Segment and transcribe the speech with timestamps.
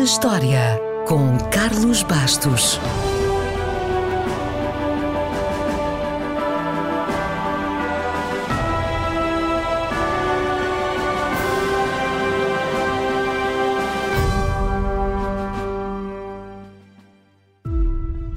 [0.00, 2.80] na História, com Carlos Bastos.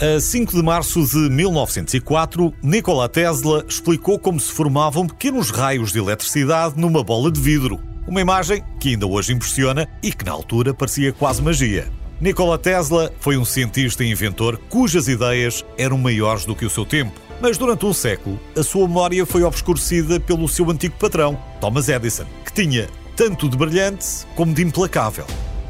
[0.02, 6.00] A 5 de março de 1904, Nikola Tesla explicou como se formavam pequenos raios de
[6.00, 7.93] eletricidade numa bola de vidro.
[8.07, 11.88] Uma imagem que ainda hoje impressiona e que na altura parecia quase magia.
[12.20, 16.85] Nikola Tesla foi um cientista e inventor cujas ideias eram maiores do que o seu
[16.85, 17.20] tempo.
[17.41, 22.25] Mas durante um século, a sua memória foi obscurecida pelo seu antigo patrão, Thomas Edison,
[22.45, 25.25] que tinha tanto de brilhante como de implacável.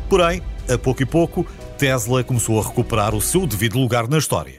[0.10, 1.46] Porém, a pouco e pouco,
[1.78, 4.58] Tesla começou a recuperar o seu devido lugar na história.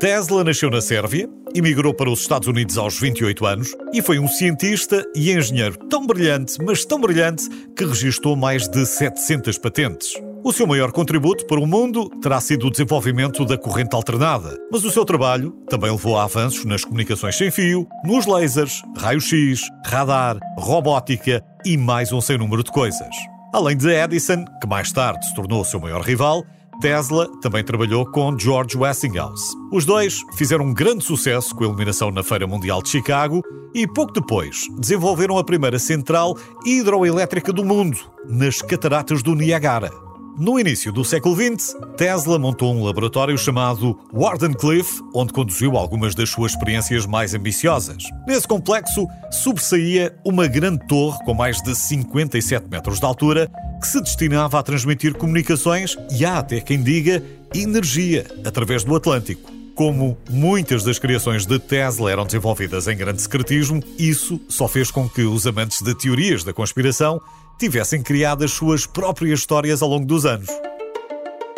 [0.00, 4.26] Tesla nasceu na Sérvia, emigrou para os Estados Unidos aos 28 anos e foi um
[4.26, 10.12] cientista e engenheiro tão brilhante, mas tão brilhante, que registrou mais de 700 patentes.
[10.42, 14.84] O seu maior contributo para o mundo terá sido o desenvolvimento da corrente alternada, mas
[14.84, 20.38] o seu trabalho também levou a avanços nas comunicações sem fio, nos lasers, raio-x, radar,
[20.58, 23.14] robótica e mais um sem número de coisas.
[23.54, 26.44] Além de Edison, que mais tarde se tornou o seu maior rival,
[26.80, 29.56] Tesla também trabalhou com George Westinghouse.
[29.72, 33.42] Os dois fizeram um grande sucesso com a iluminação na Feira Mundial de Chicago
[33.74, 39.90] e, pouco depois, desenvolveram a primeira central hidroelétrica do mundo, nas Cataratas do Niagara.
[40.36, 46.28] No início do século XX, Tesla montou um laboratório chamado Wardenclyffe, onde conduziu algumas das
[46.28, 48.02] suas experiências mais ambiciosas.
[48.26, 53.48] Nesse complexo sobressaía uma grande torre com mais de 57 metros de altura
[53.84, 57.22] que se destinava a transmitir comunicações e há até quem diga
[57.54, 59.52] energia através do Atlântico.
[59.74, 65.06] Como muitas das criações de Tesla eram desenvolvidas em grande secretismo, isso só fez com
[65.06, 67.20] que os amantes de teorias da conspiração
[67.58, 70.48] tivessem criado as suas próprias histórias ao longo dos anos.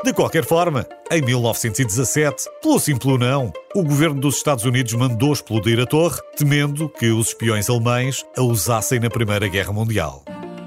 [0.05, 5.79] De qualquer forma, em 1917, pelo simples não, o governo dos Estados Unidos mandou explodir
[5.79, 10.25] a torre, temendo que os espiões alemães a usassem na Primeira Guerra Mundial.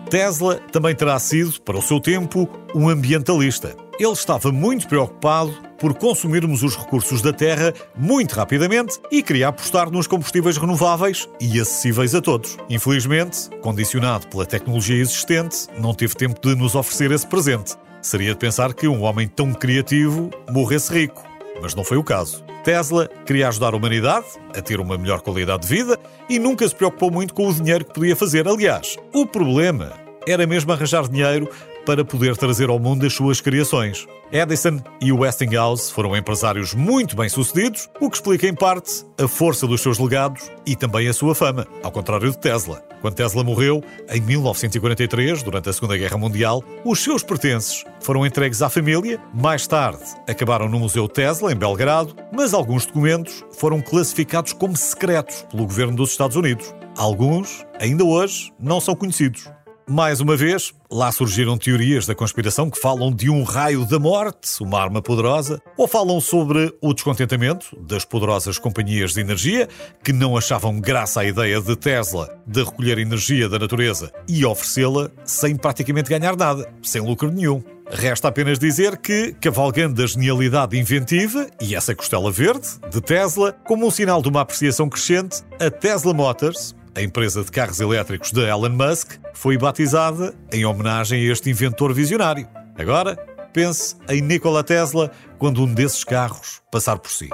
[0.09, 3.75] Tesla também terá sido, para o seu tempo, um ambientalista.
[3.99, 9.91] Ele estava muito preocupado por consumirmos os recursos da Terra muito rapidamente e queria apostar
[9.91, 12.57] nos combustíveis renováveis e acessíveis a todos.
[12.69, 17.75] Infelizmente, condicionado pela tecnologia existente, não teve tempo de nos oferecer esse presente.
[18.01, 21.23] Seria de pensar que um homem tão criativo morresse rico,
[21.61, 22.43] mas não foi o caso.
[22.69, 25.97] Tesla queria ajudar a humanidade a ter uma melhor qualidade de vida
[26.29, 28.47] e nunca se preocupou muito com o dinheiro que podia fazer.
[28.47, 29.93] Aliás, o problema
[30.27, 31.49] era mesmo arranjar dinheiro
[31.85, 34.07] para poder trazer ao mundo as suas criações.
[34.31, 39.81] Edison e Westinghouse foram empresários muito bem-sucedidos, o que explica em parte a força dos
[39.81, 42.83] seus legados e também a sua fama, ao contrário de Tesla.
[43.01, 48.61] Quando Tesla morreu, em 1943, durante a Segunda Guerra Mundial, os seus pertences foram entregues
[48.61, 49.19] à família.
[49.33, 55.45] Mais tarde, acabaram no Museu Tesla, em Belgrado, mas alguns documentos foram classificados como secretos
[55.49, 56.73] pelo governo dos Estados Unidos.
[56.97, 59.49] Alguns, ainda hoje, não são conhecidos.
[59.89, 64.61] Mais uma vez, lá surgiram teorias da conspiração que falam de um raio da morte,
[64.61, 69.67] uma arma poderosa, ou falam sobre o descontentamento das poderosas companhias de energia
[70.03, 75.09] que não achavam graça à ideia de Tesla de recolher energia da natureza e oferecê-la
[75.25, 77.63] sem praticamente ganhar nada, sem lucro nenhum.
[77.91, 83.87] Resta apenas dizer que, cavalgando a genialidade inventiva e essa costela verde de Tesla, como
[83.87, 88.41] um sinal de uma apreciação crescente, a Tesla Motors, a empresa de carros elétricos de
[88.41, 92.47] Elon Musk foi batizada em homenagem a este inventor visionário.
[92.77, 93.15] Agora,
[93.53, 97.29] pense em Nikola Tesla quando um desses carros passar por si.